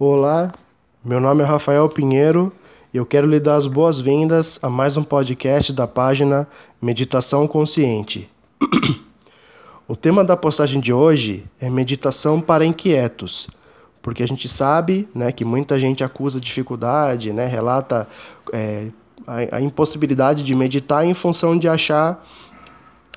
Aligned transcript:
Olá, 0.00 0.52
meu 1.04 1.18
nome 1.18 1.42
é 1.42 1.44
Rafael 1.44 1.88
Pinheiro 1.88 2.52
e 2.94 2.96
eu 2.96 3.04
quero 3.04 3.26
lhe 3.26 3.40
dar 3.40 3.56
as 3.56 3.66
boas-vindas 3.66 4.56
a 4.62 4.70
mais 4.70 4.96
um 4.96 5.02
podcast 5.02 5.72
da 5.72 5.88
página 5.88 6.46
Meditação 6.80 7.48
Consciente. 7.48 8.30
o 9.88 9.96
tema 9.96 10.22
da 10.22 10.36
postagem 10.36 10.80
de 10.80 10.92
hoje 10.92 11.44
é 11.60 11.68
meditação 11.68 12.40
para 12.40 12.64
inquietos, 12.64 13.48
porque 14.00 14.22
a 14.22 14.28
gente 14.28 14.48
sabe 14.48 15.08
né, 15.12 15.32
que 15.32 15.44
muita 15.44 15.80
gente 15.80 16.04
acusa 16.04 16.38
dificuldade, 16.38 17.32
né, 17.32 17.48
relata 17.48 18.06
é, 18.52 18.90
a, 19.26 19.56
a 19.56 19.60
impossibilidade 19.60 20.44
de 20.44 20.54
meditar 20.54 21.04
em 21.04 21.12
função 21.12 21.58
de 21.58 21.66
achar 21.66 22.24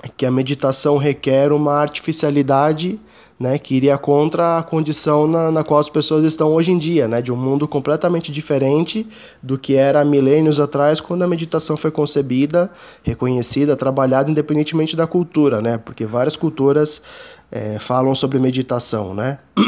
que 0.08 0.26
a 0.26 0.30
meditação 0.30 0.96
requer 0.96 1.52
uma 1.52 1.74
artificialidade 1.74 3.00
né, 3.42 3.58
que 3.58 3.74
iria 3.74 3.98
contra 3.98 4.58
a 4.58 4.62
condição 4.62 5.26
na, 5.26 5.50
na, 5.50 5.64
qual 5.64 5.80
as 5.80 5.88
pessoas 5.88 6.24
estão 6.24 6.52
hoje 6.54 6.70
em 6.70 6.78
dia, 6.78 7.08
né, 7.08 7.20
de 7.20 7.32
um 7.32 7.36
mundo 7.36 7.66
completamente 7.66 8.30
diferente 8.30 9.04
do 9.42 9.58
que 9.58 9.74
era 9.74 10.00
há 10.00 10.04
milênios 10.04 10.60
atrás, 10.60 11.00
quando 11.00 11.22
a 11.22 11.26
meditação 11.26 11.76
foi 11.76 11.90
concebida, 11.90 12.70
reconhecida, 13.02 13.74
trabalhada, 13.74 14.30
independentemente 14.30 14.94
da 14.94 15.08
cultura, 15.08 15.60
né, 15.60 15.76
porque 15.76 16.06
várias 16.06 16.36
culturas 16.36 17.02
é, 17.50 17.80
falam 17.80 18.14
sobre 18.14 18.38
meditação, 18.38 19.12
né. 19.12 19.40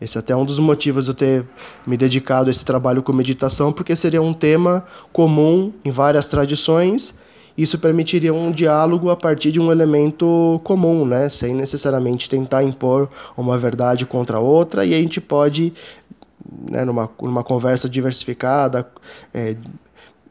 Esse 0.00 0.18
é 0.18 0.20
até 0.20 0.34
um 0.34 0.44
dos 0.44 0.58
motivos 0.58 1.06
eu 1.06 1.14
ter 1.14 1.46
me 1.86 1.96
dedicado 1.96 2.48
a 2.48 2.50
esse 2.50 2.64
trabalho 2.64 3.02
com 3.02 3.12
meditação, 3.12 3.72
porque 3.72 3.94
seria 3.94 4.20
um 4.20 4.34
tema 4.34 4.84
comum 5.12 5.72
em 5.84 5.90
várias 5.90 6.28
tradições 6.28 7.18
isso 7.56 7.78
permitiria 7.78 8.34
um 8.34 8.50
diálogo 8.50 9.10
a 9.10 9.16
partir 9.16 9.52
de 9.52 9.60
um 9.60 9.70
elemento 9.70 10.60
comum, 10.64 11.06
né? 11.06 11.28
sem 11.28 11.54
necessariamente 11.54 12.28
tentar 12.28 12.62
impor 12.64 13.08
uma 13.36 13.56
verdade 13.56 14.04
contra 14.04 14.38
outra, 14.40 14.84
e 14.84 14.94
a 14.94 14.98
gente 14.98 15.20
pode, 15.20 15.72
né, 16.70 16.84
numa, 16.84 17.08
numa 17.22 17.44
conversa 17.44 17.88
diversificada, 17.88 18.86
é, 19.32 19.56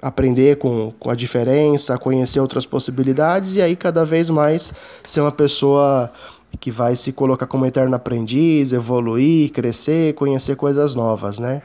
aprender 0.02 0.58
com, 0.58 0.94
com 1.00 1.10
a 1.10 1.16
diferença, 1.16 1.98
conhecer 1.98 2.42
outras 2.42 2.66
possibilidades, 2.66 3.56
e 3.56 3.62
aí 3.62 3.76
cada 3.76 4.06
vez 4.06 4.30
mais 4.30 4.74
ser 5.06 5.22
uma 5.22 5.32
pessoa 5.32 6.12
que 6.60 6.70
vai 6.70 6.96
se 6.96 7.14
colocar 7.14 7.48
como 7.48 7.66
eterno 7.66 7.96
aprendiz, 7.96 8.74
evoluir, 8.74 9.52
crescer, 9.52 10.14
conhecer 10.14 10.56
coisas 10.56 10.94
novas, 10.94 11.40
né? 11.40 11.62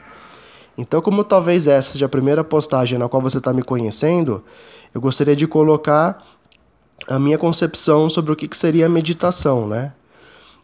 Então, 0.77 1.01
como 1.01 1.23
talvez 1.23 1.67
essa 1.67 1.93
seja 1.93 2.05
a 2.05 2.09
primeira 2.09 2.43
postagem 2.43 2.97
na 2.97 3.09
qual 3.09 3.21
você 3.21 3.37
está 3.37 3.51
me 3.51 3.63
conhecendo, 3.63 4.43
eu 4.93 5.01
gostaria 5.01 5.35
de 5.35 5.45
colocar 5.45 6.25
a 7.07 7.19
minha 7.19 7.37
concepção 7.37 8.09
sobre 8.09 8.31
o 8.31 8.35
que, 8.35 8.47
que 8.47 8.57
seria 8.57 8.85
a 8.85 8.89
meditação, 8.89 9.67
né? 9.67 9.93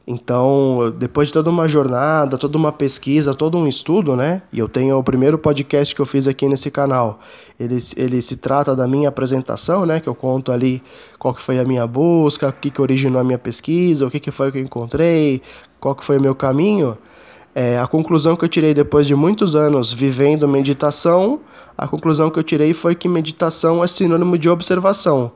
Então, 0.07 0.93
depois 0.99 1.29
de 1.29 1.33
toda 1.33 1.49
uma 1.49 1.67
jornada, 1.67 2.37
toda 2.37 2.55
uma 2.57 2.71
pesquisa, 2.71 3.33
todo 3.33 3.57
um 3.57 3.67
estudo, 3.67 4.15
né? 4.15 4.43
E 4.53 4.59
eu 4.59 4.69
tenho 4.69 4.99
o 4.99 5.03
primeiro 5.03 5.35
podcast 5.35 5.95
que 5.95 6.01
eu 6.01 6.05
fiz 6.05 6.27
aqui 6.27 6.47
nesse 6.47 6.69
canal. 6.69 7.19
Ele, 7.59 7.79
ele 7.97 8.21
se 8.21 8.37
trata 8.37 8.75
da 8.75 8.87
minha 8.87 9.09
apresentação, 9.09 9.83
né? 9.83 9.99
Que 9.99 10.07
eu 10.07 10.13
conto 10.13 10.51
ali 10.51 10.83
qual 11.17 11.33
que 11.33 11.41
foi 11.41 11.57
a 11.57 11.63
minha 11.63 11.87
busca, 11.87 12.49
o 12.49 12.53
que, 12.53 12.69
que 12.69 12.79
originou 12.79 13.19
a 13.19 13.23
minha 13.23 13.39
pesquisa, 13.39 14.05
o 14.05 14.11
que, 14.11 14.19
que 14.19 14.29
foi 14.29 14.51
que 14.51 14.59
eu 14.59 14.61
encontrei, 14.61 15.41
qual 15.79 15.95
que 15.95 16.05
foi 16.05 16.19
o 16.19 16.21
meu 16.21 16.35
caminho. 16.35 16.95
É, 17.57 17.79
a 17.79 17.87
conclusão 17.87 18.35
que 18.35 18.43
eu 18.43 18.49
tirei 18.49 18.73
depois 18.73 19.07
de 19.07 19.15
muitos 19.15 19.55
anos 19.55 19.93
vivendo 19.93 20.45
meditação, 20.45 21.39
a 21.77 21.87
conclusão 21.87 22.29
que 22.29 22.37
eu 22.37 22.43
tirei 22.43 22.73
foi 22.73 22.95
que 22.95 23.07
meditação 23.07 23.81
é 23.81 23.87
sinônimo 23.87 24.37
de 24.37 24.49
observação. 24.49 25.31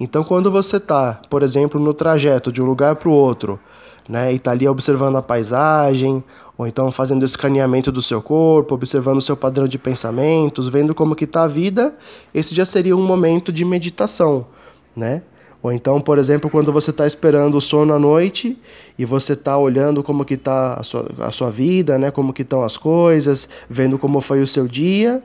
Então, 0.00 0.24
quando 0.24 0.50
você 0.50 0.78
está, 0.78 1.20
por 1.28 1.42
exemplo, 1.42 1.78
no 1.78 1.92
trajeto 1.92 2.50
de 2.50 2.62
um 2.62 2.64
lugar 2.64 2.96
para 2.96 3.10
o 3.10 3.12
outro, 3.12 3.60
né, 4.08 4.32
e 4.32 4.36
está 4.36 4.52
ali 4.52 4.66
observando 4.66 5.16
a 5.16 5.22
paisagem, 5.22 6.24
ou 6.56 6.66
então 6.66 6.90
fazendo 6.90 7.26
escaneamento 7.26 7.92
do 7.92 8.00
seu 8.00 8.22
corpo, 8.22 8.74
observando 8.74 9.18
o 9.18 9.22
seu 9.22 9.36
padrão 9.36 9.68
de 9.68 9.78
pensamentos, 9.78 10.66
vendo 10.66 10.94
como 10.94 11.14
que 11.14 11.24
está 11.24 11.42
a 11.42 11.46
vida, 11.46 11.94
esse 12.32 12.54
já 12.54 12.64
seria 12.64 12.96
um 12.96 13.04
momento 13.04 13.52
de 13.52 13.66
meditação, 13.66 14.46
né? 14.96 15.22
Ou 15.62 15.70
então, 15.70 16.00
por 16.00 16.18
exemplo, 16.18 16.48
quando 16.48 16.72
você 16.72 16.90
está 16.90 17.06
esperando 17.06 17.56
o 17.56 17.60
sono 17.60 17.92
à 17.92 17.98
noite 17.98 18.58
e 18.98 19.04
você 19.04 19.34
está 19.34 19.58
olhando 19.58 20.02
como 20.02 20.24
que 20.24 20.34
está 20.34 20.74
a 20.74 20.82
sua, 20.82 21.06
a 21.18 21.30
sua 21.30 21.50
vida, 21.50 21.98
né? 21.98 22.10
como 22.10 22.32
que 22.32 22.42
estão 22.42 22.62
as 22.62 22.76
coisas, 22.76 23.48
vendo 23.68 23.98
como 23.98 24.20
foi 24.20 24.40
o 24.40 24.46
seu 24.46 24.66
dia, 24.66 25.22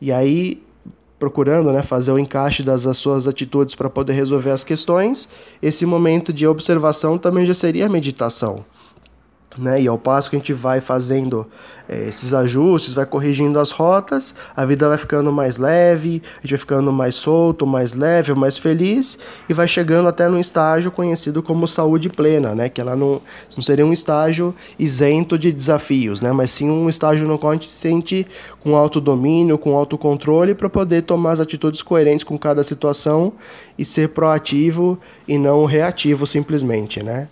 e 0.00 0.12
aí 0.12 0.62
procurando 1.18 1.72
né, 1.72 1.84
fazer 1.84 2.10
o 2.10 2.18
encaixe 2.18 2.64
das 2.64 2.82
suas 2.96 3.28
atitudes 3.28 3.76
para 3.76 3.88
poder 3.88 4.12
resolver 4.12 4.50
as 4.50 4.64
questões, 4.64 5.28
esse 5.62 5.86
momento 5.86 6.32
de 6.32 6.48
observação 6.48 7.16
também 7.16 7.46
já 7.46 7.54
seria 7.54 7.88
meditação. 7.88 8.64
Né? 9.56 9.82
E 9.82 9.88
ao 9.88 9.98
passo 9.98 10.30
que 10.30 10.36
a 10.36 10.38
gente 10.38 10.52
vai 10.52 10.80
fazendo 10.80 11.46
é, 11.88 12.08
esses 12.08 12.32
ajustes, 12.32 12.94
vai 12.94 13.04
corrigindo 13.04 13.58
as 13.58 13.70
rotas, 13.70 14.34
a 14.56 14.64
vida 14.64 14.88
vai 14.88 14.96
ficando 14.96 15.30
mais 15.30 15.58
leve, 15.58 16.22
a 16.38 16.40
gente 16.40 16.50
vai 16.50 16.58
ficando 16.58 16.92
mais 16.92 17.16
solto, 17.16 17.66
mais 17.66 17.94
leve, 17.94 18.32
mais 18.34 18.56
feliz 18.56 19.18
e 19.48 19.52
vai 19.52 19.68
chegando 19.68 20.08
até 20.08 20.26
num 20.28 20.38
estágio 20.38 20.90
conhecido 20.90 21.42
como 21.42 21.68
saúde 21.68 22.08
plena, 22.08 22.54
né? 22.54 22.68
Que 22.68 22.80
ela 22.80 22.96
não, 22.96 23.20
não 23.54 23.62
seria 23.62 23.84
um 23.84 23.92
estágio 23.92 24.54
isento 24.78 25.38
de 25.38 25.52
desafios, 25.52 26.22
né? 26.22 26.32
Mas 26.32 26.50
sim 26.50 26.70
um 26.70 26.88
estágio 26.88 27.26
no 27.28 27.38
qual 27.38 27.50
a 27.50 27.54
gente 27.54 27.68
se 27.68 27.76
sente 27.76 28.26
com 28.60 28.76
autodomínio, 28.76 29.58
com 29.58 29.76
autocontrole 29.76 30.54
para 30.54 30.70
poder 30.70 31.02
tomar 31.02 31.32
as 31.32 31.40
atitudes 31.40 31.82
coerentes 31.82 32.24
com 32.24 32.38
cada 32.38 32.64
situação 32.64 33.32
e 33.78 33.84
ser 33.84 34.10
proativo 34.10 34.98
e 35.26 35.36
não 35.36 35.64
reativo 35.64 36.26
simplesmente, 36.26 37.02
né? 37.02 37.28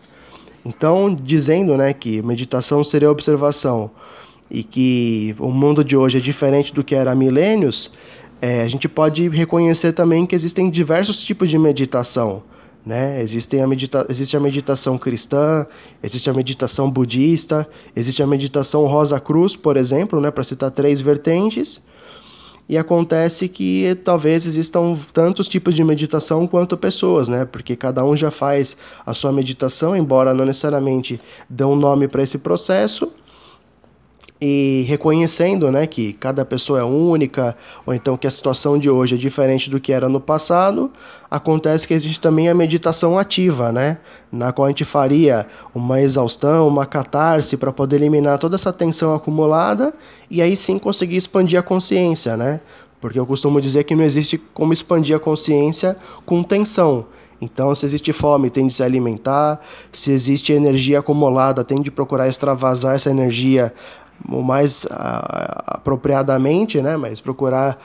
Então, 0.65 1.15
dizendo 1.15 1.77
né, 1.77 1.93
que 1.93 2.23
meditação 2.23 2.85
seria 2.85 3.11
observação 3.11 3.91
e 4.51 4.65
que 4.65 5.35
o 5.39 5.51
mundo 5.51 5.85
de 5.85 5.97
hoje 5.97 6.19
é 6.19 6.21
diferente 6.21 6.75
do 6.75 6.83
que 6.83 6.95
era 6.95 7.13
há 7.13 7.15
milênios, 7.15 7.93
é, 8.43 8.63
a 8.63 8.69
gente 8.69 8.89
pode 8.89 9.29
reconhecer 9.29 9.93
também 9.93 10.27
que 10.27 10.35
existem 10.35 10.71
diversos 10.71 11.23
tipos 11.23 11.49
de 11.49 11.59
meditação. 11.59 12.43
Né? 12.85 13.21
Existem 13.21 13.63
a 13.63 13.67
medita 13.67 14.07
existe 14.09 14.37
a 14.37 14.41
meditação 14.41 14.97
cristã, 14.97 15.67
existe 16.03 16.31
a 16.31 16.33
meditação 16.33 16.91
budista, 16.91 17.69
existe 17.95 18.23
a 18.23 18.27
meditação 18.27 18.87
Rosa 18.87 19.21
Cruz, 19.21 19.55
por 19.55 19.77
exemplo, 19.77 20.21
né, 20.21 20.31
para 20.31 20.43
citar 20.43 20.71
três 20.71 21.01
vertentes. 21.01 21.85
E 22.69 22.79
acontece 22.79 23.49
que 23.49 23.99
talvez 24.05 24.47
existam 24.47 24.95
tantos 25.13 25.49
tipos 25.49 25.75
de 25.75 25.83
meditação 25.83 26.47
quanto 26.47 26.77
pessoas, 26.77 27.29
né? 27.29 27.45
Porque 27.45 27.75
cada 27.75 28.05
um 28.05 28.15
já 28.15 28.31
faz 28.31 28.77
a 29.05 29.13
sua 29.13 29.33
meditação, 29.33 29.97
embora 29.97 30.33
não 30.33 30.45
necessariamente 30.45 31.21
dê 31.49 31.65
um 31.65 31.75
nome 31.75 32.07
para 32.07 32.23
esse 32.23 32.39
processo 32.39 33.13
e 34.41 34.85
reconhecendo 34.89 35.71
né, 35.71 35.87
que 35.87 36.15
cada 36.15 36.45
pessoa 36.47 36.81
é 36.81 36.83
única, 36.83 37.55
ou 37.85 37.93
então 37.93 38.17
que 38.17 38.27
a 38.27 38.31
situação 38.31 38.79
de 38.79 38.89
hoje 38.89 39.15
é 39.15 39.19
diferente 39.19 39.69
do 39.69 39.79
que 39.79 39.93
era 39.93 40.09
no 40.09 40.19
passado, 40.19 40.91
acontece 41.31 41.87
que 41.87 41.93
existe 41.93 42.21
também 42.21 42.49
a 42.49 42.55
meditação 42.55 43.19
ativa, 43.19 43.71
né, 43.71 43.99
na 44.33 44.51
qual 44.51 44.65
a 44.65 44.69
gente 44.69 44.85
faria 44.85 45.47
uma 45.75 46.01
exaustão, 46.01 46.67
uma 46.67 46.87
catarse 46.87 47.57
para 47.59 47.71
poder 47.71 47.97
eliminar 47.97 48.39
toda 48.39 48.55
essa 48.55 48.73
tensão 48.73 49.15
acumulada 49.15 49.93
e 50.31 50.41
aí 50.41 50.57
sim 50.57 50.79
conseguir 50.79 51.17
expandir 51.17 51.59
a 51.59 51.63
consciência, 51.63 52.37
né? 52.37 52.61
Porque 53.01 53.19
eu 53.19 53.27
costumo 53.27 53.61
dizer 53.61 53.85
que 53.85 53.95
não 53.95 54.05
existe 54.05 54.39
como 54.53 54.73
expandir 54.73 55.17
a 55.17 55.19
consciência 55.19 55.97
com 56.25 56.43
tensão. 56.43 57.07
Então, 57.41 57.75
se 57.75 57.87
existe 57.87 58.13
fome, 58.13 58.51
tem 58.51 58.67
de 58.67 58.75
se 58.75 58.83
alimentar. 58.83 59.59
Se 59.91 60.13
existe 60.13 60.53
energia 60.53 60.99
acumulada, 60.99 61.65
tem 61.65 61.81
de 61.81 61.91
procurar 61.91 62.29
extravasar 62.29 62.95
essa 62.95 63.11
energia 63.11 63.73
mais 64.27 64.87
apropriadamente, 65.67 66.81
né? 66.81 66.97
Mas 66.97 67.21
procurar 67.21 67.79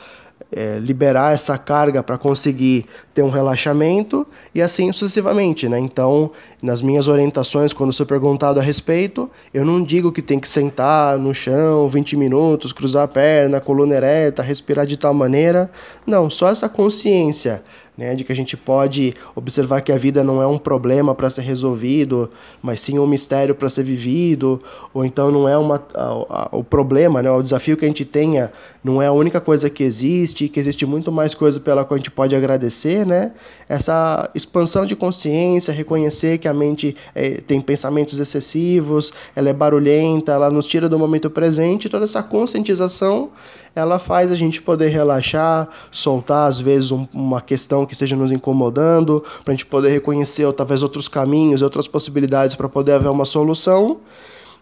é, 0.52 0.80
liberar 0.80 1.34
essa 1.34 1.58
carga 1.58 2.04
para 2.04 2.18
conseguir 2.18 2.86
ter 3.16 3.24
um 3.24 3.30
relaxamento 3.30 4.28
e 4.54 4.62
assim 4.62 4.92
sucessivamente, 4.92 5.70
né? 5.70 5.80
Então, 5.80 6.32
nas 6.62 6.82
minhas 6.82 7.08
orientações, 7.08 7.72
quando 7.72 7.94
sou 7.94 8.06
perguntado 8.06 8.60
a 8.60 8.62
respeito, 8.62 9.32
eu 9.54 9.64
não 9.64 9.82
digo 9.82 10.12
que 10.12 10.22
tem 10.22 10.38
que 10.38 10.50
sentar 10.50 11.18
no 11.18 11.34
chão 11.34 11.88
20 11.88 12.18
minutos, 12.18 12.74
cruzar 12.74 13.04
a 13.04 13.08
perna, 13.08 13.62
coluna 13.62 13.96
ereta, 13.96 14.44
respirar 14.44 14.86
de 14.86 14.98
tal 14.98 15.14
maneira. 15.14 15.72
Não, 16.06 16.30
só 16.30 16.50
essa 16.50 16.68
consciência 16.68 17.64
né, 17.98 18.14
de 18.16 18.24
que 18.24 18.32
a 18.32 18.36
gente 18.36 18.58
pode 18.58 19.14
observar 19.36 19.82
que 19.82 19.92
a 19.92 19.98
vida 19.98 20.24
não 20.24 20.42
é 20.42 20.48
um 20.48 20.58
problema 20.58 21.16
para 21.16 21.30
ser 21.30 21.42
resolvido, 21.42 22.30
mas 22.62 22.82
sim 22.82 23.00
um 23.00 23.08
mistério 23.08 23.56
para 23.56 23.70
ser 23.70 23.84
vivido, 23.84 24.62
ou 24.94 25.06
então 25.06 25.32
não 25.32 25.48
é 25.48 25.58
uma, 25.58 25.82
a, 25.94 26.04
a, 26.04 26.50
o 26.52 26.64
problema, 26.64 27.22
né, 27.22 27.32
o 27.32 27.42
desafio 27.42 27.78
que 27.78 27.86
a 27.86 27.88
gente 27.88 28.04
tenha 28.04 28.52
não 28.84 29.02
é 29.02 29.08
a 29.08 29.12
única 29.12 29.40
coisa 29.40 29.70
que 29.70 29.84
existe, 29.84 30.50
que 30.50 30.60
existe 30.60 30.86
muito 30.86 31.12
mais 31.12 31.34
coisa 31.34 31.60
pela 31.60 31.86
qual 31.86 31.96
a 31.96 31.98
gente 31.98 32.12
pode 32.12 32.36
agradecer, 32.36 33.05
né? 33.06 33.32
Essa 33.68 34.30
expansão 34.36 34.86
de 34.86 34.96
consciência, 34.96 35.74
reconhecer 35.74 36.38
que 36.38 36.48
a 36.48 36.54
mente 36.54 36.96
é, 37.14 37.42
tem 37.42 37.62
pensamentos 37.62 38.20
excessivos, 38.20 39.12
ela 39.36 39.50
é 39.50 39.54
barulhenta, 39.54 40.32
ela 40.32 40.50
nos 40.50 40.66
tira 40.66 40.90
do 40.90 40.98
momento 40.98 41.30
presente, 41.30 41.90
toda 41.90 42.06
essa 42.06 42.22
conscientização 42.22 43.32
ela 43.76 44.00
faz 44.00 44.32
a 44.32 44.36
gente 44.36 44.62
poder 44.62 44.88
relaxar, 44.88 45.68
soltar 45.92 46.48
às 46.48 46.60
vezes 46.60 46.92
um, 46.92 47.06
uma 47.14 47.42
questão 47.42 47.86
que 47.86 47.92
esteja 47.94 48.16
nos 48.16 48.32
incomodando, 48.32 49.24
para 49.44 49.52
a 49.52 49.56
gente 49.56 49.66
poder 49.66 49.90
reconhecer 49.90 50.46
ou, 50.46 50.54
talvez 50.54 50.82
outros 50.82 51.10
caminhos, 51.10 51.62
outras 51.62 51.88
possibilidades 51.88 52.56
para 52.56 52.70
poder 52.70 52.94
haver 52.94 53.10
uma 53.10 53.26
solução. 53.26 53.98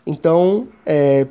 Então, 0.06 0.68
é, 0.86 1.28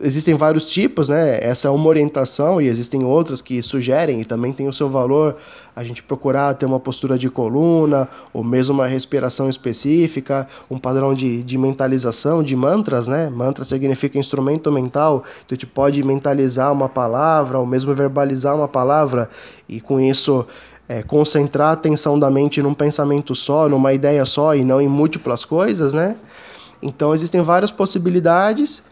existem 0.00 0.34
vários 0.34 0.68
tipos, 0.68 1.08
né? 1.08 1.38
Essa 1.42 1.68
é 1.68 1.70
uma 1.70 1.86
orientação 1.88 2.60
e 2.60 2.66
existem 2.66 3.04
outras 3.04 3.42
que 3.42 3.62
sugerem 3.62 4.20
e 4.20 4.24
também 4.24 4.52
tem 4.52 4.66
o 4.66 4.72
seu 4.72 4.88
valor 4.88 5.36
a 5.76 5.84
gente 5.84 6.02
procurar 6.02 6.54
ter 6.54 6.66
uma 6.66 6.80
postura 6.80 7.18
de 7.18 7.28
coluna 7.28 8.08
ou 8.32 8.42
mesmo 8.42 8.74
uma 8.74 8.86
respiração 8.86 9.48
específica, 9.48 10.48
um 10.70 10.78
padrão 10.78 11.14
de, 11.14 11.42
de 11.42 11.58
mentalização, 11.58 12.42
de 12.42 12.56
mantras, 12.56 13.06
né? 13.06 13.28
Mantra 13.30 13.64
significa 13.64 14.18
instrumento 14.18 14.72
mental, 14.72 15.24
então 15.44 15.52
a 15.52 15.54
gente 15.54 15.66
pode 15.66 16.02
mentalizar 16.02 16.72
uma 16.72 16.88
palavra 16.88 17.58
ou 17.58 17.66
mesmo 17.66 17.94
verbalizar 17.94 18.56
uma 18.56 18.68
palavra 18.68 19.28
e 19.68 19.80
com 19.80 20.00
isso 20.00 20.46
é, 20.88 21.02
concentrar 21.02 21.68
a 21.68 21.72
atenção 21.72 22.18
da 22.18 22.30
mente 22.30 22.60
num 22.62 22.74
pensamento 22.74 23.34
só, 23.34 23.68
numa 23.68 23.92
ideia 23.92 24.24
só 24.24 24.56
e 24.56 24.64
não 24.64 24.80
em 24.80 24.88
múltiplas 24.88 25.44
coisas, 25.44 25.94
né? 25.94 26.16
Então 26.82 27.12
existem 27.12 27.42
várias 27.42 27.70
possibilidades 27.70 28.90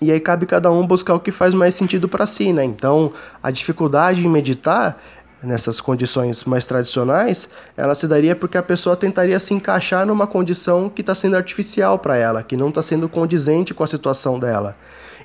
e 0.00 0.12
aí 0.12 0.20
cabe 0.20 0.46
cada 0.46 0.70
um 0.70 0.86
buscar 0.86 1.14
o 1.14 1.20
que 1.20 1.32
faz 1.32 1.54
mais 1.54 1.74
sentido 1.74 2.08
para 2.08 2.26
si, 2.26 2.52
né? 2.52 2.64
Então, 2.64 3.12
a 3.42 3.50
dificuldade 3.50 4.26
em 4.26 4.30
meditar 4.30 5.00
nessas 5.42 5.80
condições 5.80 6.44
mais 6.44 6.66
tradicionais, 6.66 7.48
ela 7.76 7.94
se 7.94 8.08
daria 8.08 8.34
porque 8.34 8.58
a 8.58 8.62
pessoa 8.62 8.96
tentaria 8.96 9.38
se 9.38 9.54
encaixar 9.54 10.06
numa 10.06 10.26
condição 10.26 10.88
que 10.88 11.02
está 11.02 11.14
sendo 11.14 11.36
artificial 11.36 11.98
para 11.98 12.16
ela, 12.16 12.42
que 12.42 12.56
não 12.56 12.68
está 12.68 12.82
sendo 12.82 13.08
condizente 13.08 13.72
com 13.72 13.84
a 13.84 13.86
situação 13.86 14.38
dela. 14.38 14.76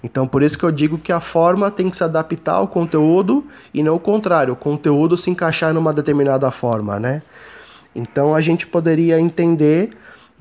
Então, 0.03 0.27
por 0.27 0.41
isso 0.41 0.57
que 0.57 0.63
eu 0.63 0.71
digo 0.71 0.97
que 0.97 1.12
a 1.12 1.21
forma 1.21 1.69
tem 1.69 1.89
que 1.89 1.97
se 1.97 2.03
adaptar 2.03 2.53
ao 2.53 2.67
conteúdo 2.67 3.45
e 3.74 3.83
não 3.83 3.95
o 3.95 4.00
contrário, 4.00 4.53
o 4.53 4.56
conteúdo 4.56 5.15
se 5.15 5.29
encaixar 5.29 5.74
numa 5.74 5.94
determinada 5.94 6.50
forma, 6.50 7.00
né? 7.00 7.21
Então, 7.94 8.33
a 8.33 8.41
gente 8.41 8.65
poderia 8.65 9.19
entender 9.19 9.91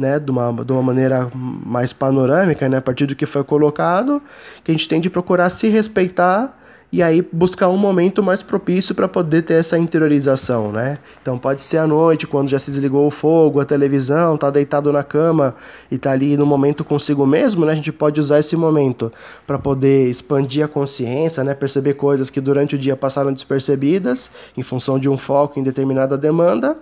né, 0.00 0.19
de 0.19 0.31
uma, 0.31 0.64
de 0.64 0.73
uma 0.73 0.82
maneira 0.82 1.31
mais 1.35 1.93
panorâmica, 1.93 2.69
né, 2.69 2.79
a 2.79 2.82
partir 2.82 3.06
do 3.06 3.14
que 3.14 3.26
foi 3.26 3.44
colocado, 3.44 4.23
que 4.64 4.73
a 4.73 4.75
gente 4.75 4.88
tem 4.88 5.00
de 5.00 5.11
procurar 5.11 5.50
se 5.50 5.69
respeitar 5.69 6.56
e 6.93 7.02
aí 7.02 7.25
buscar 7.32 7.69
um 7.69 7.76
momento 7.76 8.20
mais 8.20 8.43
propício 8.43 8.94
para 8.94 9.06
poder 9.06 9.43
ter 9.43 9.55
essa 9.55 9.79
interiorização, 9.79 10.73
né? 10.73 10.99
Então 11.23 11.38
pode 11.38 11.62
ser 11.62 11.79
à 11.79 11.87
noite, 11.87 12.26
quando 12.26 12.49
já 12.49 12.58
se 12.58 12.70
desligou 12.70 13.06
o 13.06 13.11
fogo, 13.11 13.61
a 13.61 13.64
televisão, 13.64 14.37
tá 14.37 14.50
deitado 14.50 14.93
na 14.93 15.05
cama 15.05 15.55
e 15.88 15.97
tá 15.97 16.11
ali 16.11 16.37
no 16.37 16.44
momento 16.44 16.85
consigo 16.85 17.25
mesmo, 17.25 17.64
né? 17.64 17.73
A 17.73 17.76
gente 17.76 17.93
pode 17.93 18.19
usar 18.19 18.41
esse 18.41 18.56
momento 18.56 19.12
para 19.47 19.56
poder 19.56 20.08
expandir 20.08 20.64
a 20.64 20.69
consciência, 20.69 21.44
né? 21.44 21.55
Perceber 21.55 21.94
coisas 21.94 22.29
que 22.29 22.41
durante 22.41 22.75
o 22.75 22.79
dia 22.79 22.97
passaram 22.97 23.32
despercebidas 23.32 24.29
em 24.56 24.62
função 24.64 24.99
de 24.99 25.08
um 25.08 25.17
foco 25.17 25.61
em 25.61 25.62
determinada 25.62 26.19
demanda 26.19 26.76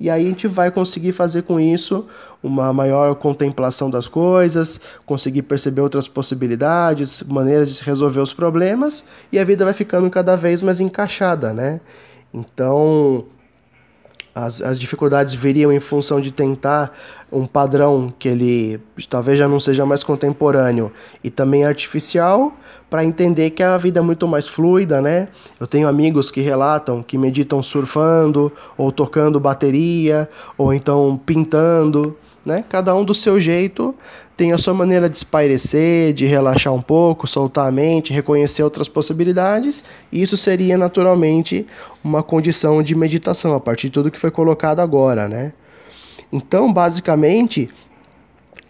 e 0.00 0.08
aí 0.08 0.24
a 0.24 0.28
gente 0.28 0.48
vai 0.48 0.70
conseguir 0.70 1.12
fazer 1.12 1.42
com 1.42 1.60
isso 1.60 2.06
uma 2.42 2.72
maior 2.72 3.14
contemplação 3.14 3.90
das 3.90 4.08
coisas, 4.08 4.80
conseguir 5.04 5.42
perceber 5.42 5.82
outras 5.82 6.08
possibilidades, 6.08 7.22
maneiras 7.24 7.76
de 7.76 7.84
resolver 7.84 8.20
os 8.20 8.32
problemas, 8.32 9.06
e 9.30 9.38
a 9.38 9.44
vida 9.44 9.62
vai 9.62 9.74
ficando 9.74 10.08
cada 10.08 10.34
vez 10.36 10.62
mais 10.62 10.80
encaixada, 10.80 11.52
né? 11.52 11.82
Então, 12.32 13.26
as, 14.34 14.60
as 14.60 14.78
dificuldades 14.78 15.34
viriam 15.34 15.72
em 15.72 15.80
função 15.80 16.20
de 16.20 16.30
tentar 16.30 16.96
um 17.32 17.46
padrão 17.46 18.12
que 18.18 18.28
ele 18.28 18.80
talvez 19.08 19.38
já 19.38 19.48
não 19.48 19.60
seja 19.60 19.84
mais 19.86 20.02
contemporâneo 20.02 20.92
e 21.22 21.30
também 21.30 21.64
artificial, 21.64 22.52
para 22.88 23.04
entender 23.04 23.50
que 23.50 23.62
a 23.62 23.78
vida 23.78 24.00
é 24.00 24.02
muito 24.02 24.26
mais 24.26 24.48
fluida, 24.48 25.00
né? 25.00 25.28
Eu 25.60 25.66
tenho 25.66 25.86
amigos 25.86 26.30
que 26.30 26.40
relatam 26.40 27.02
que 27.02 27.16
meditam 27.16 27.62
surfando, 27.62 28.52
ou 28.76 28.90
tocando 28.90 29.38
bateria, 29.38 30.28
ou 30.58 30.74
então 30.74 31.20
pintando, 31.24 32.16
né? 32.50 32.64
Cada 32.68 32.94
um 32.94 33.04
do 33.04 33.14
seu 33.14 33.40
jeito 33.40 33.94
tem 34.36 34.52
a 34.52 34.58
sua 34.58 34.74
maneira 34.74 35.08
de 35.08 35.16
espairecer, 35.16 36.12
de 36.12 36.26
relaxar 36.26 36.72
um 36.72 36.82
pouco, 36.82 37.26
soltar 37.26 37.68
a 37.68 37.70
mente, 37.70 38.12
reconhecer 38.12 38.62
outras 38.62 38.88
possibilidades, 38.88 39.84
e 40.10 40.20
isso 40.20 40.36
seria 40.36 40.76
naturalmente 40.76 41.66
uma 42.02 42.22
condição 42.22 42.82
de 42.82 42.94
meditação 42.94 43.54
a 43.54 43.60
partir 43.60 43.88
de 43.88 43.92
tudo 43.92 44.10
que 44.10 44.18
foi 44.18 44.30
colocado 44.30 44.80
agora, 44.80 45.28
né? 45.28 45.52
Então, 46.32 46.72
basicamente, 46.72 47.68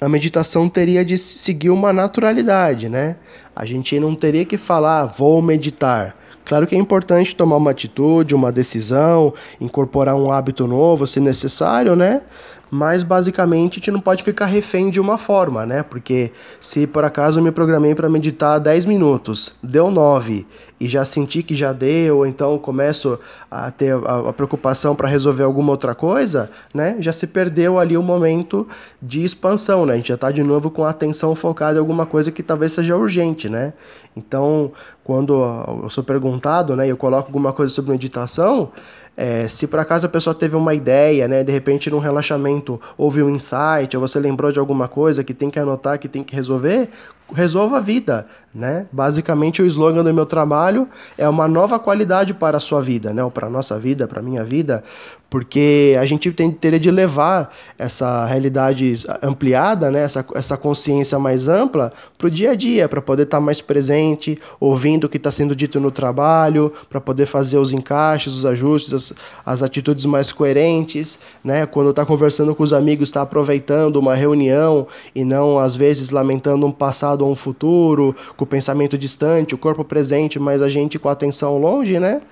a 0.01 0.09
meditação 0.09 0.69
teria 0.69 1.05
de 1.05 1.17
seguir 1.19 1.71
uma 1.71 1.93
naturalidade, 1.93 2.89
né? 2.89 3.17
A 3.55 3.65
gente 3.65 3.99
não 4.01 4.15
teria 4.15 4.45
que 4.45 4.57
falar, 4.57 5.05
vou 5.07 5.41
meditar. 5.41 6.17
Claro 6.45 6.67
que 6.67 6.75
é 6.75 6.79
importante 6.79 7.37
tomar 7.37 7.59
uma 7.59 7.71
atitude, 7.71 8.35
uma 8.35 8.51
decisão, 8.51 9.33
incorporar 9.61 10.17
um 10.17 10.33
hábito 10.33 10.67
novo 10.67 11.07
se 11.07 11.21
necessário, 11.21 11.95
né? 11.95 12.23
Mas 12.71 13.03
basicamente 13.03 13.75
a 13.75 13.77
gente 13.77 13.91
não 13.91 14.01
pode 14.01 14.23
ficar 14.23 14.47
refém 14.47 14.91
de 14.91 15.01
uma 15.01 15.19
forma, 15.19 15.67
né? 15.67 15.83
Porque 15.83 16.31
se 16.61 16.87
por 16.87 17.05
acaso 17.05 17.41
eu 17.41 17.45
me 17.45 17.51
programei 17.51 17.95
para 17.95 18.09
meditar 18.09 18.61
10 18.61 18.85
minutos, 18.85 19.55
deu 19.63 19.91
9 19.91 20.47
e 20.79 20.89
já 20.89 21.05
senti 21.05 21.43
que 21.43 21.55
já 21.55 21.73
deu, 21.73 22.25
então 22.25 22.57
começo 22.59 23.19
a 23.51 23.71
ter 23.71 23.93
a, 23.93 24.31
a 24.31 24.33
preocupação 24.33 24.95
para 24.95 25.09
resolver 25.09 25.43
alguma 25.43 25.73
outra 25.73 25.95
coisa, 25.95 26.51
né? 26.73 26.97
Já 27.01 27.13
se 27.13 27.27
perdeu 27.27 27.79
ali 27.79 27.97
o 27.97 28.03
momento 28.03 28.67
de 29.03 29.25
expansão, 29.25 29.85
né? 29.85 29.95
A 29.95 29.97
gente 29.97 30.09
já 30.09 30.15
está 30.15 30.31
de 30.31 30.43
novo 30.43 30.71
com 30.71 30.85
a 30.85 30.91
atenção 30.91 31.35
focada 31.35 31.77
em 31.77 31.81
alguma 31.81 32.07
coisa 32.07 32.31
que 32.31 32.43
talvez 32.43 32.73
seja 32.73 32.97
urgente, 32.97 33.49
né? 33.49 33.73
Então, 34.17 34.73
quando 35.05 35.35
eu 35.83 35.91
sou 35.91 36.03
perguntado, 36.03 36.75
né, 36.75 36.87
eu 36.87 36.97
coloco 36.97 37.29
alguma 37.29 37.53
coisa 37.53 37.73
sobre 37.73 37.93
meditação, 37.93 38.71
é, 39.17 39.49
se 39.49 39.67
por 39.67 39.79
acaso 39.79 40.07
a 40.07 40.09
pessoa 40.09 40.35
teve 40.35 40.57
uma 40.57 40.75
ideia, 40.75 41.29
né, 41.29 41.45
de 41.45 41.53
repente 41.53 41.91
num 41.91 41.99
relaxamento 41.99 42.81
houve 42.97 43.23
um 43.23 43.31
insight, 43.31 43.95
ou 43.95 44.01
você 44.01 44.19
lembrou 44.19 44.51
de 44.51 44.59
alguma 44.59 44.89
coisa 44.89 45.23
que 45.23 45.35
tem 45.35 45.51
que 45.51 45.59
anotar, 45.59 45.99
que 45.99 46.09
tem 46.09 46.23
que 46.23 46.35
resolver, 46.35 46.89
resolva 47.35 47.79
a 47.79 47.81
vida, 47.81 48.27
né? 48.55 48.87
Basicamente 48.93 49.63
o 49.63 49.67
slogan 49.67 50.03
do 50.03 50.13
meu 50.13 50.27
trabalho 50.27 50.89
é 51.17 51.29
uma 51.29 51.47
nova 51.47 51.79
qualidade 51.79 52.35
para 52.35 52.57
a 52.57 52.61
sua 52.61 52.83
vida, 52.83 53.13
né? 53.13 53.23
Ou 53.23 53.31
para 53.31 53.47
a 53.47 53.51
nossa 53.51 53.79
vida, 53.79 54.09
para 54.09 54.21
a 54.21 54.23
minha 54.23 54.45
vida, 54.45 54.83
porque 55.31 55.97
a 55.99 56.05
gente 56.05 56.33
tem, 56.33 56.51
teria 56.51 56.81
de 56.81 56.91
levar 56.91 57.55
essa 57.79 58.27
realidade 58.27 58.95
ampliada, 59.23 59.89
né? 59.89 60.01
essa, 60.01 60.27
essa 60.35 60.57
consciência 60.57 61.21
mais 61.21 61.47
ampla 61.47 61.93
para 62.19 62.27
o 62.27 62.31
dia 62.31 62.51
a 62.51 62.55
dia, 62.57 62.89
para 62.89 63.01
poder 63.01 63.23
estar 63.23 63.37
tá 63.37 63.41
mais 63.41 63.63
presente, 63.63 64.37
ouvindo 64.59 65.05
o 65.05 65.09
que 65.09 65.19
está 65.19 65.31
sendo 65.31 65.55
dito 65.55 65.79
no 65.79 65.93
trabalho, 65.93 66.73
para 66.89 67.01
poder 67.01 67.27
fazer 67.27 67.59
os 67.59 67.73
encaixes, 67.73 68.35
os 68.35 68.45
ajustes, 68.45 68.93
as, 68.93 69.15
as 69.47 69.63
atitudes 69.63 70.05
mais 70.05 70.33
coerentes, 70.33 71.21
né? 71.45 71.65
quando 71.65 71.91
está 71.91 72.05
conversando 72.05 72.53
com 72.53 72.65
os 72.65 72.73
amigos, 72.73 73.09
está 73.09 73.23
aproveitando 73.23 73.97
uma 73.97 74.17
reunião 74.17 74.89
e 75.15 75.25
não, 75.25 75.61
às 75.61 75.77
vezes, 75.77 76.11
lamentando 76.11 76.67
um 76.67 76.73
passado 76.73 77.20
ou 77.25 77.31
um 77.31 77.37
futuro, 77.37 78.15
com 78.37 78.45
o 78.45 78.47
pensamento 78.47 78.97
distante, 78.97 79.55
o 79.55 79.59
corpo 79.59 79.85
presente, 79.85 80.39
mas 80.39 80.63
a 80.63 80.69
gente 80.69 80.99
com 80.99 81.09
a 81.09 81.13
atenção 81.13 81.59
longe, 81.59 81.99
né? 81.99 82.23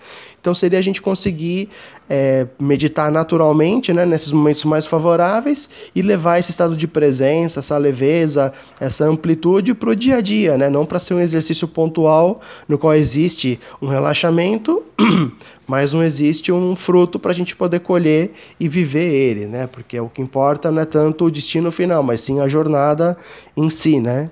Então 0.40 0.54
seria 0.54 0.78
a 0.78 0.82
gente 0.82 1.02
conseguir 1.02 1.68
é, 2.08 2.46
meditar 2.58 3.10
naturalmente, 3.10 3.92
né, 3.92 4.06
nesses 4.06 4.32
momentos 4.32 4.64
mais 4.64 4.86
favoráveis 4.86 5.68
e 5.94 6.00
levar 6.00 6.38
esse 6.38 6.50
estado 6.50 6.76
de 6.76 6.86
presença, 6.86 7.60
essa 7.60 7.76
leveza, 7.76 8.52
essa 8.80 9.04
amplitude 9.04 9.74
para 9.74 9.90
o 9.90 9.96
dia 9.96 10.16
a 10.16 10.20
dia, 10.20 10.56
né, 10.56 10.70
não 10.70 10.86
para 10.86 10.98
ser 10.98 11.14
um 11.14 11.20
exercício 11.20 11.66
pontual 11.66 12.40
no 12.68 12.78
qual 12.78 12.94
existe 12.94 13.58
um 13.82 13.88
relaxamento, 13.88 14.82
mas 15.66 15.92
não 15.92 16.02
existe 16.02 16.52
um 16.52 16.74
fruto 16.76 17.18
para 17.18 17.32
a 17.32 17.34
gente 17.34 17.54
poder 17.54 17.80
colher 17.80 18.32
e 18.58 18.68
viver 18.68 19.12
ele, 19.12 19.46
né, 19.46 19.66
porque 19.66 19.98
o 19.98 20.08
que 20.08 20.22
importa 20.22 20.70
não 20.70 20.82
é 20.82 20.86
tanto 20.86 21.24
o 21.24 21.30
destino 21.30 21.70
final, 21.70 22.02
mas 22.02 22.20
sim 22.20 22.40
a 22.40 22.48
jornada 22.48 23.16
em 23.56 23.68
si, 23.68 24.00
né. 24.00 24.30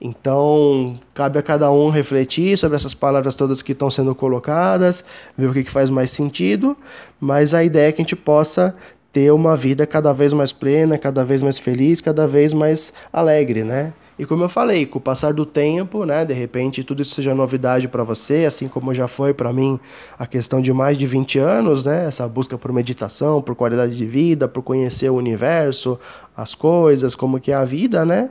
Então, 0.00 0.98
cabe 1.12 1.38
a 1.38 1.42
cada 1.42 1.70
um 1.70 1.90
refletir 1.90 2.56
sobre 2.56 2.76
essas 2.76 2.94
palavras 2.94 3.34
todas 3.34 3.60
que 3.60 3.72
estão 3.72 3.90
sendo 3.90 4.14
colocadas, 4.14 5.04
ver 5.36 5.48
o 5.48 5.52
que, 5.52 5.62
que 5.62 5.70
faz 5.70 5.90
mais 5.90 6.10
sentido, 6.10 6.74
mas 7.20 7.52
a 7.52 7.62
ideia 7.62 7.88
é 7.88 7.92
que 7.92 8.00
a 8.00 8.04
gente 8.04 8.16
possa 8.16 8.74
ter 9.12 9.30
uma 9.30 9.56
vida 9.56 9.86
cada 9.86 10.12
vez 10.12 10.32
mais 10.32 10.52
plena, 10.52 10.96
cada 10.96 11.24
vez 11.24 11.42
mais 11.42 11.58
feliz, 11.58 12.00
cada 12.00 12.26
vez 12.26 12.54
mais 12.54 12.94
alegre, 13.12 13.62
né? 13.62 13.92
E 14.18 14.24
como 14.26 14.44
eu 14.44 14.48
falei, 14.50 14.84
com 14.84 14.98
o 14.98 15.00
passar 15.00 15.32
do 15.32 15.46
tempo, 15.46 16.04
né, 16.04 16.26
de 16.26 16.34
repente 16.34 16.84
tudo 16.84 17.00
isso 17.00 17.14
seja 17.14 17.34
novidade 17.34 17.88
para 17.88 18.04
você, 18.04 18.44
assim 18.44 18.68
como 18.68 18.92
já 18.92 19.08
foi 19.08 19.32
para 19.32 19.50
mim 19.50 19.80
a 20.18 20.26
questão 20.26 20.60
de 20.60 20.74
mais 20.74 20.98
de 20.98 21.06
20 21.06 21.38
anos, 21.38 21.86
né, 21.86 22.06
essa 22.06 22.28
busca 22.28 22.58
por 22.58 22.70
meditação, 22.70 23.40
por 23.40 23.54
qualidade 23.54 23.96
de 23.96 24.04
vida, 24.04 24.46
por 24.46 24.62
conhecer 24.62 25.08
o 25.10 25.14
universo, 25.14 25.98
as 26.36 26.54
coisas, 26.54 27.14
como 27.14 27.40
que 27.40 27.50
é 27.50 27.54
a 27.54 27.64
vida, 27.64 28.04
né? 28.04 28.28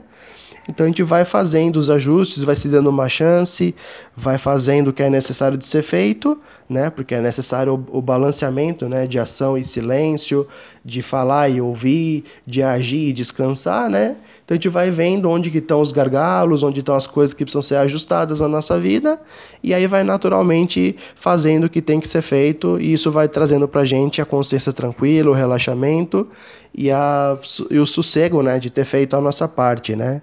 Então 0.70 0.86
a 0.86 0.88
gente 0.88 1.02
vai 1.02 1.24
fazendo 1.24 1.76
os 1.76 1.90
ajustes, 1.90 2.44
vai 2.44 2.54
se 2.54 2.68
dando 2.68 2.88
uma 2.88 3.08
chance, 3.08 3.74
vai 4.16 4.38
fazendo 4.38 4.88
o 4.88 4.92
que 4.92 5.02
é 5.02 5.10
necessário 5.10 5.58
de 5.58 5.66
ser 5.66 5.82
feito, 5.82 6.38
né? 6.68 6.88
Porque 6.88 7.12
é 7.12 7.20
necessário 7.20 7.74
o, 7.74 7.98
o 7.98 8.00
balanceamento, 8.00 8.88
né? 8.88 9.04
De 9.04 9.18
ação 9.18 9.58
e 9.58 9.64
silêncio, 9.64 10.46
de 10.84 11.02
falar 11.02 11.48
e 11.48 11.60
ouvir, 11.60 12.24
de 12.46 12.62
agir 12.62 13.08
e 13.08 13.12
descansar, 13.12 13.90
né? 13.90 14.16
Então 14.44 14.54
a 14.54 14.54
gente 14.54 14.68
vai 14.68 14.92
vendo 14.92 15.28
onde 15.28 15.50
que 15.50 15.58
estão 15.58 15.80
os 15.80 15.90
gargalos, 15.90 16.62
onde 16.62 16.78
estão 16.78 16.94
as 16.94 17.06
coisas 17.06 17.34
que 17.34 17.44
precisam 17.44 17.62
ser 17.62 17.74
ajustadas 17.74 18.40
na 18.40 18.46
nossa 18.46 18.78
vida, 18.78 19.20
e 19.64 19.74
aí 19.74 19.88
vai 19.88 20.04
naturalmente 20.04 20.94
fazendo 21.16 21.64
o 21.64 21.68
que 21.68 21.82
tem 21.82 21.98
que 21.98 22.06
ser 22.06 22.22
feito, 22.22 22.80
e 22.80 22.92
isso 22.92 23.10
vai 23.10 23.28
trazendo 23.28 23.66
para 23.66 23.80
a 23.80 23.84
gente 23.84 24.22
a 24.22 24.24
consciência 24.24 24.72
tranquila, 24.72 25.30
o 25.30 25.34
relaxamento 25.34 26.28
e, 26.72 26.92
a, 26.92 27.36
e 27.68 27.78
o 27.78 27.86
sossego, 27.86 28.40
né? 28.40 28.60
De 28.60 28.70
ter 28.70 28.84
feito 28.84 29.16
a 29.16 29.20
nossa 29.20 29.48
parte, 29.48 29.96
né? 29.96 30.22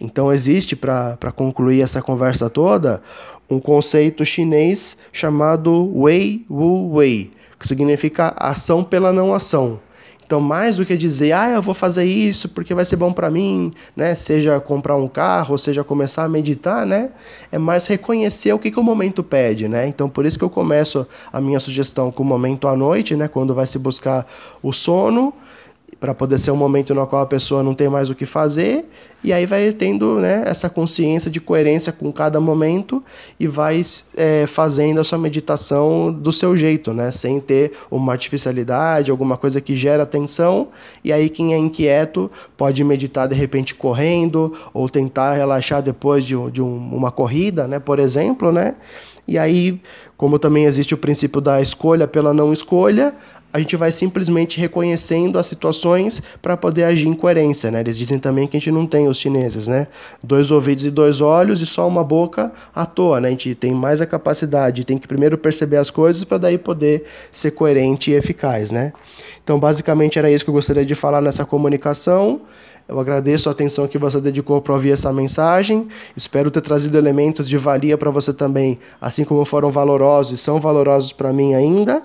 Então 0.00 0.32
existe, 0.32 0.76
para 0.76 1.32
concluir 1.34 1.80
essa 1.80 2.02
conversa 2.02 2.50
toda, 2.50 3.02
um 3.48 3.58
conceito 3.58 4.24
chinês 4.24 4.98
chamado 5.12 5.90
Wei 5.94 6.44
Wu 6.50 6.94
Wei, 6.94 7.30
que 7.58 7.66
significa 7.66 8.34
ação 8.36 8.84
pela 8.84 9.12
não 9.12 9.32
ação. 9.32 9.80
Então, 10.26 10.40
mais 10.40 10.76
do 10.76 10.84
que 10.84 10.96
dizer, 10.96 11.30
ah, 11.30 11.50
eu 11.50 11.62
vou 11.62 11.72
fazer 11.72 12.04
isso 12.04 12.48
porque 12.48 12.74
vai 12.74 12.84
ser 12.84 12.96
bom 12.96 13.12
para 13.12 13.30
mim, 13.30 13.70
né? 13.94 14.12
Seja 14.16 14.58
comprar 14.58 14.96
um 14.96 15.06
carro, 15.06 15.56
seja 15.56 15.84
começar 15.84 16.24
a 16.24 16.28
meditar, 16.28 16.84
né? 16.84 17.10
É 17.52 17.58
mais 17.58 17.86
reconhecer 17.86 18.52
o 18.52 18.58
que, 18.58 18.72
que 18.72 18.80
o 18.80 18.82
momento 18.82 19.22
pede, 19.22 19.68
né? 19.68 19.86
Então, 19.86 20.08
por 20.08 20.26
isso 20.26 20.36
que 20.36 20.44
eu 20.44 20.50
começo 20.50 21.06
a 21.32 21.40
minha 21.40 21.60
sugestão 21.60 22.10
com 22.10 22.24
o 22.24 22.26
momento 22.26 22.66
à 22.66 22.74
noite, 22.74 23.14
né? 23.14 23.28
Quando 23.28 23.54
vai 23.54 23.68
se 23.68 23.78
buscar 23.78 24.26
o 24.60 24.72
sono, 24.72 25.32
para 25.98 26.14
poder 26.14 26.38
ser 26.38 26.50
um 26.50 26.56
momento 26.56 26.94
no 26.94 27.06
qual 27.06 27.22
a 27.22 27.26
pessoa 27.26 27.62
não 27.62 27.74
tem 27.74 27.88
mais 27.88 28.10
o 28.10 28.14
que 28.14 28.26
fazer 28.26 28.84
e 29.24 29.32
aí 29.32 29.46
vai 29.46 29.72
tendo 29.72 30.20
né, 30.20 30.44
essa 30.46 30.68
consciência 30.68 31.30
de 31.30 31.40
coerência 31.40 31.92
com 31.92 32.12
cada 32.12 32.40
momento 32.40 33.02
e 33.40 33.46
vai 33.46 33.80
é, 34.16 34.46
fazendo 34.46 35.00
a 35.00 35.04
sua 35.04 35.18
meditação 35.18 36.12
do 36.12 36.32
seu 36.32 36.56
jeito, 36.56 36.92
né, 36.92 37.10
sem 37.10 37.40
ter 37.40 37.72
uma 37.90 38.12
artificialidade, 38.12 39.10
alguma 39.10 39.36
coisa 39.36 39.60
que 39.60 39.74
gera 39.74 40.04
tensão 40.04 40.68
e 41.02 41.12
aí 41.12 41.28
quem 41.28 41.54
é 41.54 41.58
inquieto 41.58 42.30
pode 42.56 42.84
meditar 42.84 43.26
de 43.26 43.34
repente 43.34 43.74
correndo 43.74 44.52
ou 44.72 44.88
tentar 44.88 45.32
relaxar 45.32 45.82
depois 45.82 46.24
de, 46.24 46.34
de 46.50 46.62
um, 46.62 46.94
uma 46.94 47.10
corrida, 47.10 47.66
né, 47.66 47.78
por 47.78 47.98
exemplo, 47.98 48.52
né, 48.52 48.74
e 49.26 49.36
aí, 49.36 49.80
como 50.16 50.38
também 50.38 50.64
existe 50.64 50.94
o 50.94 50.98
princípio 50.98 51.40
da 51.40 51.60
escolha 51.60 52.06
pela 52.06 52.32
não 52.32 52.52
escolha, 52.52 53.14
a 53.52 53.58
gente 53.58 53.74
vai 53.74 53.90
simplesmente 53.90 54.60
reconhecendo 54.60 55.38
as 55.38 55.46
situações 55.46 56.22
para 56.42 56.56
poder 56.56 56.84
agir 56.84 57.08
em 57.08 57.14
coerência, 57.14 57.70
né? 57.70 57.80
Eles 57.80 57.96
dizem 57.96 58.18
também 58.18 58.46
que 58.46 58.56
a 58.56 58.60
gente 58.60 58.70
não 58.70 58.86
tem 58.86 59.08
os 59.08 59.18
chineses, 59.18 59.66
né? 59.66 59.86
Dois 60.22 60.50
ouvidos 60.50 60.84
e 60.84 60.90
dois 60.90 61.22
olhos 61.22 61.62
e 61.62 61.66
só 61.66 61.88
uma 61.88 62.04
boca 62.04 62.52
à 62.74 62.84
toa, 62.84 63.18
né? 63.18 63.28
A 63.28 63.30
gente 63.30 63.54
tem 63.54 63.72
mais 63.72 64.00
a 64.00 64.06
capacidade, 64.06 64.84
tem 64.84 64.98
que 64.98 65.08
primeiro 65.08 65.38
perceber 65.38 65.78
as 65.78 65.90
coisas 65.90 66.22
para 66.22 66.36
daí 66.36 66.58
poder 66.58 67.04
ser 67.32 67.52
coerente 67.52 68.10
e 68.10 68.14
eficaz, 68.14 68.70
né? 68.70 68.92
Então, 69.42 69.58
basicamente 69.58 70.18
era 70.18 70.30
isso 70.30 70.44
que 70.44 70.50
eu 70.50 70.54
gostaria 70.54 70.84
de 70.84 70.94
falar 70.94 71.22
nessa 71.22 71.44
comunicação. 71.44 72.42
Eu 72.88 73.00
agradeço 73.00 73.48
a 73.48 73.52
atenção 73.52 73.88
que 73.88 73.98
você 73.98 74.20
dedicou 74.20 74.62
para 74.62 74.72
ouvir 74.72 74.92
essa 74.92 75.12
mensagem. 75.12 75.88
Espero 76.16 76.50
ter 76.50 76.60
trazido 76.60 76.96
elementos 76.96 77.48
de 77.48 77.56
valia 77.56 77.98
para 77.98 78.10
você 78.10 78.32
também, 78.32 78.78
assim 79.00 79.24
como 79.24 79.44
foram 79.44 79.70
valorosos 79.70 80.38
e 80.38 80.42
são 80.42 80.60
valorosos 80.60 81.12
para 81.12 81.32
mim 81.32 81.54
ainda. 81.54 82.02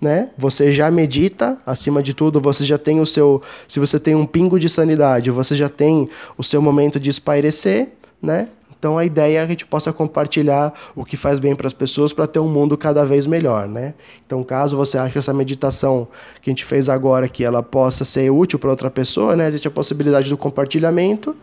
Né? 0.00 0.30
Você 0.38 0.72
já 0.72 0.90
medita, 0.90 1.58
acima 1.66 2.02
de 2.02 2.14
tudo, 2.14 2.40
você 2.40 2.64
já 2.64 2.78
tem 2.78 3.00
o 3.00 3.06
seu. 3.06 3.42
Se 3.68 3.78
você 3.78 3.98
tem 3.98 4.14
um 4.14 4.24
pingo 4.24 4.58
de 4.58 4.68
sanidade, 4.68 5.30
você 5.30 5.54
já 5.54 5.68
tem 5.68 6.08
o 6.38 6.42
seu 6.42 6.62
momento 6.62 6.98
de 6.98 7.10
espairecer, 7.10 7.88
né? 8.22 8.48
Então 8.80 8.96
a 8.96 9.04
ideia 9.04 9.40
é 9.40 9.40
que 9.42 9.46
a 9.46 9.50
gente 9.50 9.66
possa 9.66 9.92
compartilhar 9.92 10.72
o 10.96 11.04
que 11.04 11.14
faz 11.14 11.38
bem 11.38 11.54
para 11.54 11.66
as 11.66 11.74
pessoas 11.74 12.14
para 12.14 12.26
ter 12.26 12.38
um 12.38 12.48
mundo 12.48 12.78
cada 12.78 13.04
vez 13.04 13.26
melhor, 13.26 13.68
né? 13.68 13.92
Então 14.26 14.42
caso 14.42 14.74
você 14.74 14.96
ache 14.96 15.12
que 15.12 15.18
essa 15.18 15.34
meditação 15.34 16.08
que 16.40 16.48
a 16.48 16.52
gente 16.52 16.64
fez 16.64 16.88
agora 16.88 17.28
que 17.28 17.44
ela 17.44 17.62
possa 17.62 18.06
ser 18.06 18.30
útil 18.30 18.58
para 18.58 18.70
outra 18.70 18.90
pessoa, 18.90 19.36
né? 19.36 19.46
Existe 19.46 19.68
a 19.68 19.70
possibilidade 19.70 20.30
do 20.30 20.36
compartilhamento. 20.38 21.36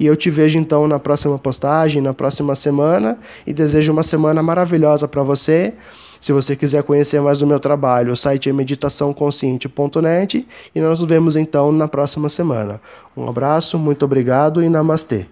E 0.00 0.06
eu 0.06 0.16
te 0.16 0.30
vejo 0.30 0.58
então 0.58 0.88
na 0.88 0.98
próxima 0.98 1.38
postagem, 1.38 2.02
na 2.02 2.12
próxima 2.12 2.56
semana 2.56 3.18
e 3.46 3.52
desejo 3.52 3.92
uma 3.92 4.02
semana 4.02 4.42
maravilhosa 4.42 5.06
para 5.06 5.22
você. 5.22 5.74
Se 6.20 6.32
você 6.32 6.56
quiser 6.56 6.82
conhecer 6.82 7.20
mais 7.20 7.38
do 7.38 7.46
meu 7.46 7.60
trabalho, 7.60 8.12
o 8.12 8.16
site 8.16 8.50
é 8.50 8.52
meditaçãoconsciente.net 8.52 10.44
e 10.74 10.80
nós 10.80 10.98
nos 10.98 11.08
vemos 11.08 11.36
então 11.36 11.70
na 11.70 11.86
próxima 11.86 12.28
semana. 12.28 12.80
Um 13.16 13.28
abraço, 13.28 13.78
muito 13.78 14.04
obrigado 14.04 14.60
e 14.60 14.68
namastê. 14.68 15.26